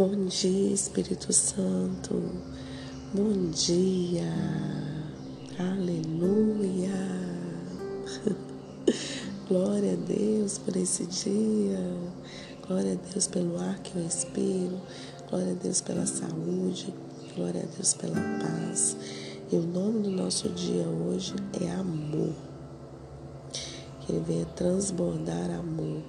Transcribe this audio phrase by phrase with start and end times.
[0.00, 2.22] Bom dia, Espírito Santo.
[3.12, 4.32] Bom dia.
[5.58, 6.88] Aleluia.
[9.46, 11.78] Glória a Deus por esse dia.
[12.66, 14.80] Glória a Deus pelo ar que eu respiro.
[15.28, 16.94] Glória a Deus pela saúde.
[17.36, 18.96] Glória a Deus pela paz.
[19.52, 22.32] E o nome do nosso dia hoje é amor.
[24.00, 26.00] Que ele venha transbordar amor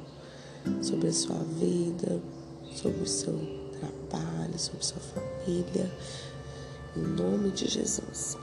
[0.81, 2.21] sobre a sua vida,
[2.73, 3.60] sobre o seu
[4.11, 5.91] trabalho, sobre sua família,
[6.95, 8.37] em nome de Jesus.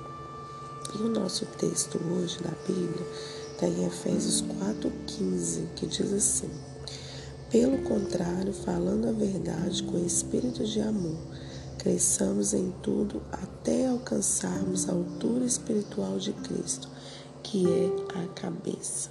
[0.94, 3.06] E o nosso texto hoje na Bíblia
[3.52, 6.50] está em Efésios 4,15, que diz assim:
[7.50, 11.18] Pelo contrário, falando a verdade com espírito de amor,
[11.76, 16.88] cresçamos em tudo até alcançarmos a altura espiritual de Cristo,
[17.42, 19.10] que é a cabeça.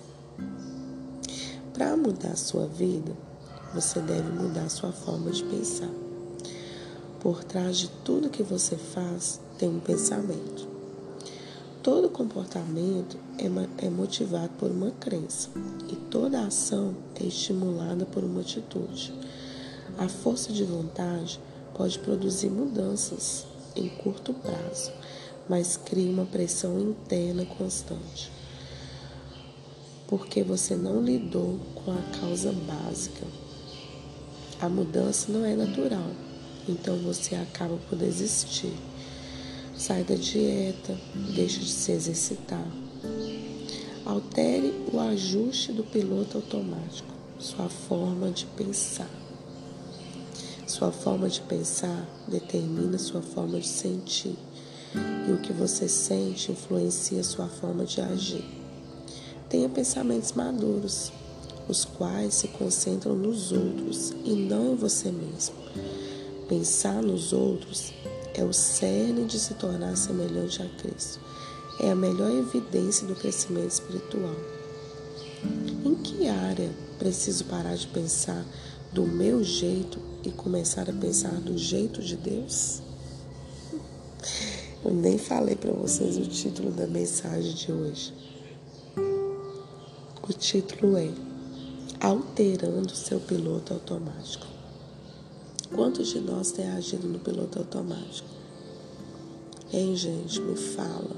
[1.73, 3.15] Para mudar a sua vida,
[3.73, 6.06] você deve mudar a sua forma de pensar.
[7.27, 10.65] Por trás de tudo que você faz tem um pensamento.
[11.83, 15.49] Todo comportamento é, é motivado por uma crença
[15.91, 19.13] e toda ação é estimulada por uma atitude.
[19.97, 21.37] A força de vontade
[21.73, 24.93] pode produzir mudanças em curto prazo,
[25.49, 28.31] mas cria uma pressão interna constante.
[30.07, 33.27] Porque você não lidou com a causa básica.
[34.61, 36.09] A mudança não é natural,
[36.67, 38.73] então você acaba por desistir.
[39.75, 40.97] Sai da dieta,
[41.35, 42.67] deixa de se exercitar.
[44.05, 49.09] Altere o ajuste do piloto automático, sua forma de pensar.
[50.65, 54.35] Sua forma de pensar determina sua forma de sentir,
[55.27, 58.43] e o que você sente influencia sua forma de agir.
[59.49, 61.11] Tenha pensamentos maduros,
[61.67, 65.55] os quais se concentram nos outros e não em você mesmo.
[66.47, 67.93] Pensar nos outros
[68.33, 71.19] é o cerne de se tornar semelhante a Cristo.
[71.77, 74.33] É a melhor evidência do crescimento espiritual.
[75.83, 78.45] Em que área preciso parar de pensar
[78.93, 82.81] do meu jeito e começar a pensar do jeito de Deus?
[84.85, 88.13] Eu nem falei para vocês o título da mensagem de hoje.
[90.29, 91.09] O título é
[91.99, 94.46] Alterando seu piloto automático.
[95.73, 98.27] Quantos de nós têm agido no piloto automático?
[99.71, 101.15] Hein, gente, me fala.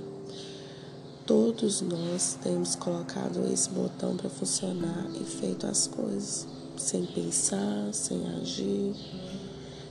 [1.26, 8.26] Todos nós temos colocado esse botão para funcionar e feito as coisas sem pensar, sem
[8.42, 8.96] agir,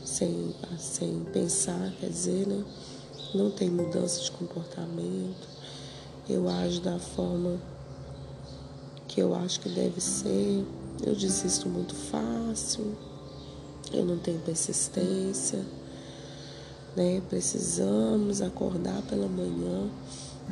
[0.04, 2.64] sem, sem pensar, quer dizer, né?
[3.34, 5.48] Não tem mudança de comportamento.
[6.28, 7.60] Eu ajo da forma
[9.06, 10.64] que eu acho que deve ser.
[11.06, 12.96] Eu desisto muito fácil
[13.92, 15.64] eu não tenho persistência,
[16.96, 17.22] né?
[17.28, 19.88] Precisamos acordar pela manhã,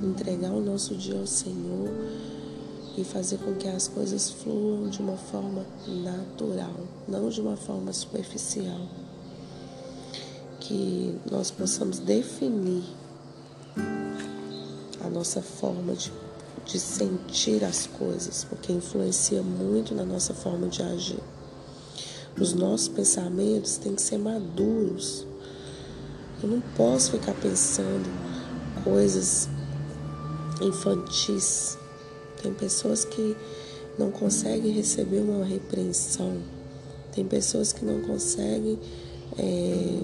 [0.02, 1.90] entregar o nosso dia ao Senhor
[2.96, 6.74] e fazer com que as coisas fluam de uma forma natural,
[7.06, 8.80] não de uma forma superficial.
[10.60, 12.82] Que nós possamos definir
[15.04, 16.10] a nossa forma de,
[16.64, 21.22] de sentir as coisas, porque influencia muito na nossa forma de agir.
[22.38, 25.26] Os nossos pensamentos têm que ser maduros.
[26.42, 28.06] Eu não posso ficar pensando
[28.84, 29.48] coisas
[30.60, 31.78] infantis.
[32.42, 33.34] Tem pessoas que
[33.98, 36.42] não conseguem receber uma repreensão.
[37.12, 38.78] Tem pessoas que não conseguem
[39.38, 40.02] é,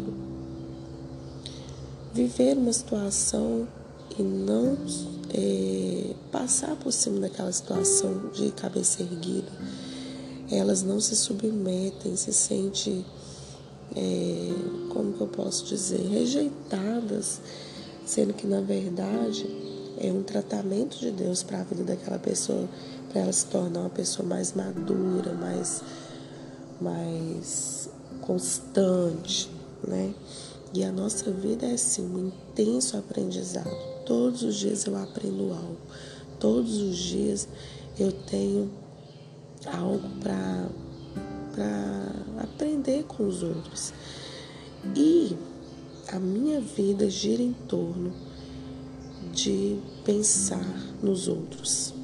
[2.14, 3.69] viver uma situação
[4.19, 4.78] e não
[5.34, 9.53] é, passar por cima daquela situação de cabeça erguida
[10.52, 13.04] elas não se submetem, se sentem,
[13.96, 14.50] é,
[14.90, 17.40] como que eu posso dizer, rejeitadas,
[18.04, 19.46] sendo que na verdade
[19.98, 22.68] é um tratamento de Deus para a vida daquela pessoa,
[23.10, 25.82] para ela se tornar uma pessoa mais madura, mais,
[26.81, 27.88] mais
[28.20, 29.50] constante,
[29.87, 30.14] né?
[30.75, 33.70] E a nossa vida é assim, um intenso aprendizado.
[34.06, 35.76] Todos os dias eu aprendo algo.
[36.40, 37.46] Todos os dias
[37.99, 38.70] eu tenho
[39.67, 40.69] algo para
[42.43, 43.93] aprender com os outros.
[44.97, 45.37] E
[46.09, 48.12] a minha vida gira em torno
[49.32, 50.67] de pensar
[51.03, 51.94] nos outros,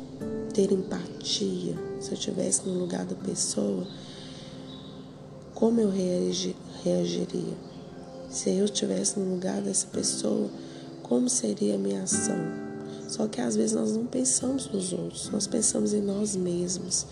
[0.55, 1.77] ter empatia.
[2.01, 3.87] Se eu estivesse no lugar da pessoa,
[5.55, 7.57] como eu reagi, reagiria?
[8.31, 10.49] Se eu estivesse no lugar dessa pessoa,
[11.03, 12.37] como seria a minha ação?
[13.09, 17.07] Só que às vezes nós não pensamos nos outros, nós pensamos em nós mesmos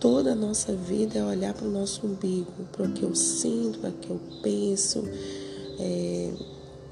[0.00, 3.78] toda a nossa vida é olhar para o nosso umbigo, para o que eu sinto,
[3.78, 5.04] para o que eu penso.
[5.78, 6.32] É,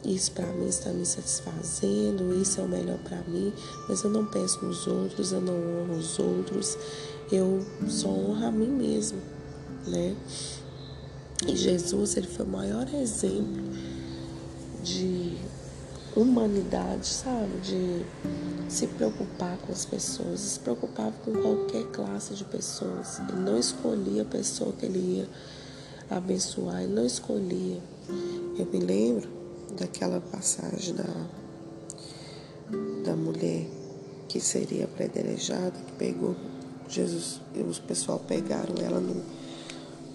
[0.05, 3.53] isso para mim está me satisfazendo, isso é o melhor para mim,
[3.89, 6.79] mas eu não penso nos outros, eu não honro os outros,
[7.33, 9.19] eu só honro a mim mesmo,
[9.87, 10.15] né?
[11.47, 13.63] E Jesus, ele foi o maior exemplo
[14.83, 15.37] de
[16.19, 17.61] humanidade, sabe?
[17.63, 18.05] De
[18.69, 23.21] se preocupar com as pessoas, se preocupava com qualquer classe de pessoas.
[23.21, 25.29] Ele não escolhia a pessoa que ele ia
[26.11, 27.81] abençoar, ele não escolhia.
[28.59, 29.29] Eu me lembro
[29.79, 31.05] daquela passagem da,
[33.05, 33.67] da mulher
[34.29, 36.35] que seria predestinada, que pegou
[36.89, 39.23] Jesus, e os pessoal pegaram ela no,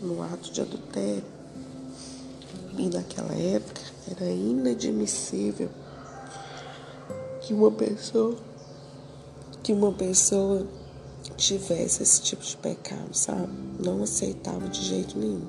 [0.01, 1.23] no ato de adultério.
[2.77, 5.69] E naquela época era inadmissível
[7.43, 8.35] que uma pessoa
[9.61, 10.67] que uma pessoa
[11.37, 13.47] tivesse esse tipo de pecado, sabe?
[13.79, 15.47] Não aceitava de jeito nenhum.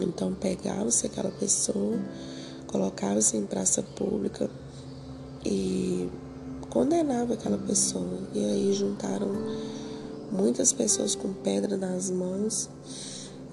[0.00, 1.98] Então pegava-se aquela pessoa
[2.68, 4.48] colocava-se em praça pública
[5.44, 6.08] e
[6.70, 8.20] condenava aquela pessoa.
[8.34, 9.28] E aí juntaram
[10.30, 12.68] muitas pessoas com pedra nas mãos.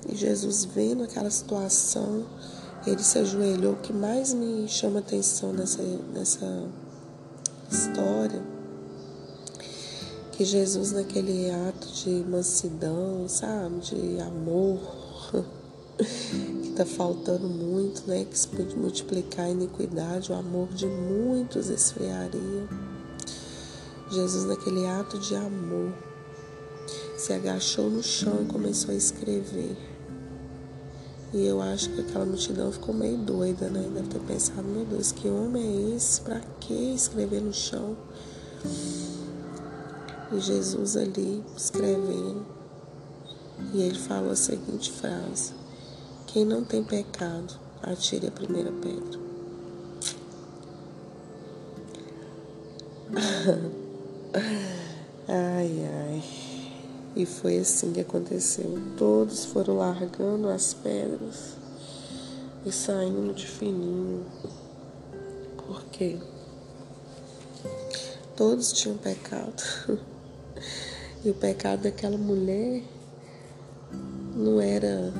[0.07, 2.25] E Jesus, vendo aquela situação,
[2.85, 3.73] ele se ajoelhou.
[3.73, 5.81] O que mais me chama atenção nessa,
[6.13, 6.69] nessa
[7.69, 8.41] história,
[10.31, 14.79] que Jesus, naquele ato de mansidão, sabe, de amor,
[15.97, 18.25] que está faltando muito, né?
[18.25, 22.67] Que se pode multiplicar a iniquidade, o amor de muitos esfriaria.
[24.11, 25.93] Jesus, naquele ato de amor,
[27.17, 29.94] se agachou no chão e começou a escrever.
[31.33, 33.89] E eu acho que aquela multidão ficou meio doida, né?
[33.93, 36.21] Deve ter pensado, meu Deus, que homem é esse?
[36.21, 37.97] Pra que escrever no chão?
[40.31, 42.45] E Jesus ali escrevendo.
[43.73, 45.53] E ele falou a seguinte frase:
[46.27, 49.25] quem não tem pecado, atire a primeira pedra.
[55.27, 56.54] ai, ai.
[57.15, 58.77] E foi assim que aconteceu.
[58.97, 61.55] Todos foram largando as pedras
[62.65, 64.25] e saindo de fininho.
[65.65, 66.17] Por quê?
[68.35, 69.63] Todos tinham pecado.
[71.23, 72.83] E o pecado daquela mulher
[74.35, 75.11] não era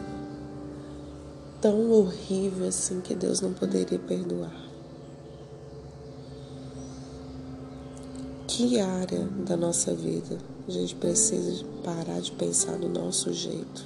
[1.60, 4.54] tão horrível assim que Deus não poderia perdoar?
[8.48, 13.86] Que área da nossa vida a gente precisa parar de pensar do nosso jeito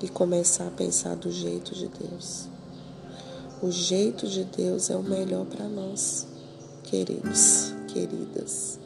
[0.00, 2.48] e começar a pensar do jeito de Deus?
[3.60, 6.26] O jeito de Deus é o melhor para nós,
[6.84, 8.78] queridos, queridas.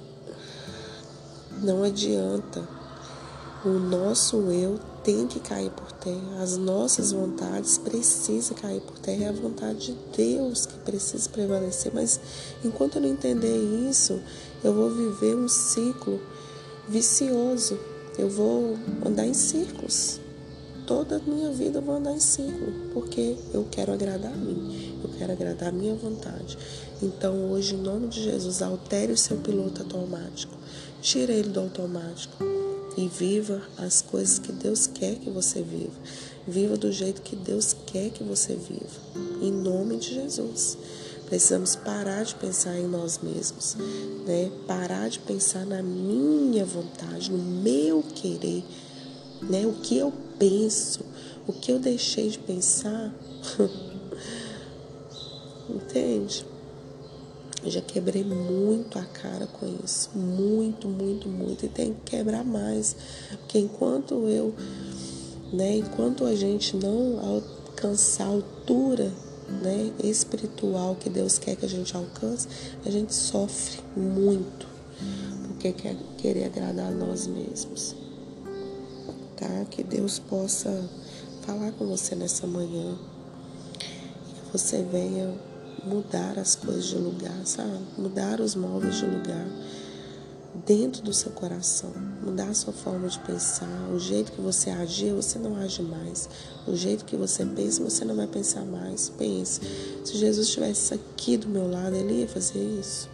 [1.62, 2.66] Não adianta
[3.64, 9.24] o nosso eu tem que cair por terra, as nossas vontades precisam cair por terra,
[9.24, 11.90] é a vontade de Deus que precisa prevalecer.
[11.92, 12.20] Mas
[12.64, 13.56] enquanto eu não entender
[13.88, 14.20] isso,
[14.62, 16.20] eu vou viver um ciclo
[16.88, 17.78] vicioso,
[18.18, 20.20] eu vou andar em círculos.
[20.86, 24.98] Toda a minha vida eu vou andar em círculo, porque eu quero agradar a mim,
[25.04, 26.56] eu quero agradar a minha vontade.
[27.02, 30.54] Então, hoje, em nome de Jesus, altere o seu piloto automático,
[31.02, 32.42] tire ele do automático
[32.96, 35.92] e viva as coisas que Deus quer que você viva.
[36.46, 38.98] Viva do jeito que Deus quer que você viva.
[39.42, 40.78] Em nome de Jesus.
[41.28, 43.76] Precisamos parar de pensar em nós mesmos,
[44.26, 44.50] né?
[44.66, 48.64] Parar de pensar na minha vontade, no meu querer,
[49.42, 49.66] né?
[49.66, 51.00] O que eu penso,
[51.46, 53.12] o que eu deixei de pensar.
[55.68, 56.46] Entende?
[57.62, 60.08] Eu já quebrei muito a cara com isso.
[60.14, 61.66] Muito, muito, muito.
[61.66, 62.96] E tem que quebrar mais.
[63.40, 64.54] Porque enquanto eu,
[65.52, 69.12] né, enquanto a gente não alcançar a altura
[69.48, 72.48] né, espiritual que Deus quer que a gente alcance,
[72.84, 74.66] a gente sofre muito.
[75.48, 77.94] Porque quer querer agradar a nós mesmos.
[79.36, 79.64] Tá?
[79.70, 80.88] Que Deus possa
[81.42, 82.96] falar com você nessa manhã.
[83.78, 85.34] Que você venha
[85.84, 87.78] mudar as coisas de lugar, sabe?
[87.96, 89.46] Mudar os móveis de lugar
[90.66, 95.12] dentro do seu coração, mudar a sua forma de pensar, o jeito que você agir,
[95.12, 96.28] você não age mais.
[96.66, 99.08] O jeito que você pensa, você não vai pensar mais.
[99.08, 99.60] Pense,
[100.04, 103.08] se Jesus estivesse aqui do meu lado, ele ia fazer isso.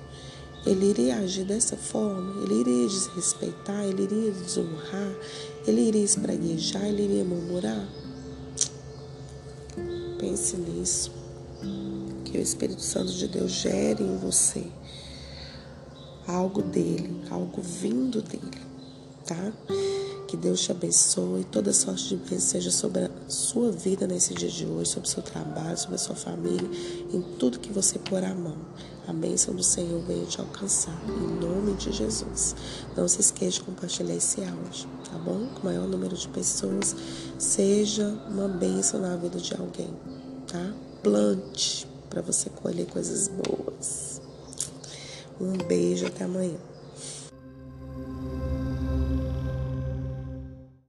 [0.67, 5.15] Ele iria agir dessa forma, ele iria desrespeitar, ele iria desonrar,
[5.67, 7.87] ele iria espraguejar, ele iria murmurar.
[10.19, 11.13] Pense nisso
[12.25, 14.65] que o Espírito Santo de Deus gere em você
[16.26, 18.61] algo dele, algo vindo dele,
[19.26, 19.52] tá?
[20.26, 21.45] Que Deus te abençoe.
[21.45, 25.12] Toda sorte de bênção seja sobre a sua vida nesse dia de hoje, sobre o
[25.12, 26.69] seu trabalho, sobre a sua família,
[27.12, 28.57] em tudo que você pôr a mão.
[29.07, 30.99] A bênção do Senhor venha te alcançar.
[31.07, 32.57] Em nome de Jesus.
[32.97, 35.47] Não se esqueça de compartilhar esse áudio, tá bom?
[35.54, 36.97] Com o maior número de pessoas.
[37.38, 39.95] Seja uma bênção na vida de alguém,
[40.47, 40.73] tá?
[41.02, 44.13] Plante para você colher coisas boas.
[45.41, 46.57] Um beijo, até amanhã.